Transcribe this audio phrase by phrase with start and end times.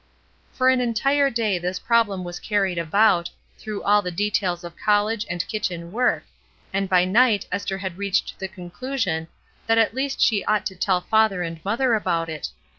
[0.51, 5.27] For an entire day this problem was carried about, through all the details of college
[5.29, 6.23] and kitchen work,
[6.73, 9.27] and by night Esther had reached the conclusion
[9.67, 12.49] that at least she ought to tell mother and father about it.